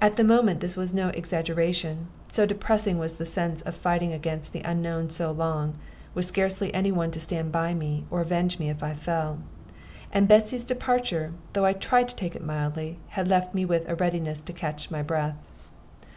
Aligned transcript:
At 0.00 0.16
the 0.16 0.24
moment 0.24 0.58
this 0.58 0.76
was 0.76 0.92
no 0.92 1.10
exaggeration, 1.10 2.08
so 2.26 2.44
depressing 2.44 2.98
was 2.98 3.18
the 3.18 3.24
sense 3.24 3.62
of 3.62 3.76
fighting 3.76 4.12
against 4.12 4.52
the 4.52 4.62
unknown 4.62 5.10
so 5.10 5.30
long, 5.30 5.74
with 6.12 6.24
scarcely 6.24 6.74
any 6.74 6.90
one 6.90 7.12
to 7.12 7.20
stand 7.20 7.52
by 7.52 7.72
me, 7.72 8.04
or 8.10 8.20
avenge 8.20 8.58
me 8.58 8.68
if 8.68 8.82
I 8.82 8.94
fell. 8.94 9.38
And 10.12 10.26
Betsy's 10.26 10.64
departure, 10.64 11.34
though 11.52 11.64
I 11.66 11.72
tried 11.72 12.08
to 12.08 12.16
take 12.16 12.34
it 12.34 12.42
mildly, 12.42 12.98
had 13.10 13.28
left 13.28 13.54
me 13.54 13.64
with 13.64 13.88
a 13.88 13.94
readiness 13.94 14.40
to 14.42 14.52
catch 14.52 14.90
my 14.90 15.02
breath. 15.02 15.36